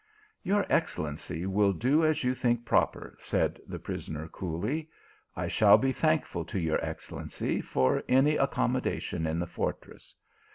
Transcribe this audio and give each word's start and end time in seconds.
"Your 0.41 0.65
excellency 0.67 1.45
will 1.45 1.73
do 1.73 2.03
as 2.03 2.23
you 2.23 2.33
think 2.33 2.65
proper," 2.65 3.15
said 3.19 3.61
the 3.67 3.77
prisoner 3.77 4.27
coolly. 4.27 4.89
"I 5.35 5.47
shall 5.47 5.77
be 5.77 5.91
thankful 5.91 6.43
to 6.45 6.59
your 6.59 6.83
excellency 6.83 7.61
for 7.61 8.01
any 8.09 8.35
accommodation 8.35 9.27
in 9.27 9.37
the 9.37 9.45
fortress. 9.45 10.15